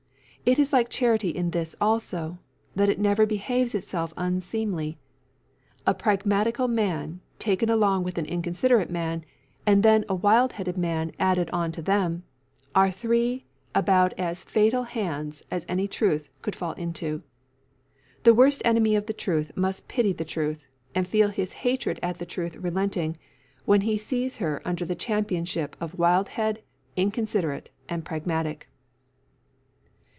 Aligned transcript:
It 0.43 0.57
is 0.57 0.73
like 0.73 0.89
charity 0.89 1.29
in 1.29 1.51
this 1.51 1.75
also, 1.79 2.39
that 2.75 2.89
it 2.89 2.99
never 2.99 3.27
behaves 3.27 3.75
itself 3.75 4.11
unseemly. 4.17 4.97
A 5.85 5.93
pragmatical 5.93 6.67
man, 6.67 7.21
taken 7.37 7.69
along 7.69 8.03
with 8.03 8.17
an 8.17 8.25
inconsiderate 8.25 8.89
man, 8.89 9.23
and 9.67 9.83
then 9.83 10.03
a 10.09 10.15
wild 10.15 10.53
headed 10.53 10.79
man 10.79 11.11
added 11.19 11.47
on 11.51 11.71
to 11.73 11.81
them, 11.83 12.23
are 12.73 12.89
three 12.89 13.45
about 13.75 14.13
as 14.13 14.43
fatal 14.43 14.81
hands 14.83 15.43
as 15.51 15.63
any 15.69 15.87
truth 15.87 16.27
could 16.41 16.55
fall 16.55 16.73
into. 16.73 17.21
The 18.23 18.33
worst 18.33 18.63
enemy 18.65 18.95
of 18.95 19.05
the 19.05 19.13
truth 19.13 19.51
must 19.55 19.87
pity 19.87 20.11
the 20.11 20.25
truth, 20.25 20.65
and 20.95 21.07
feel 21.07 21.29
his 21.29 21.51
hatred 21.53 21.99
at 22.01 22.17
the 22.17 22.25
truth 22.25 22.55
relenting, 22.55 23.15
when 23.65 23.81
he 23.81 23.95
sees 23.95 24.37
her 24.37 24.59
under 24.65 24.85
the 24.85 24.95
championship 24.95 25.77
of 25.79 25.97
Wildhead, 25.99 26.57
Inconsiderate, 26.97 27.69
and 27.87 28.03
Pragmatic. 28.03 28.67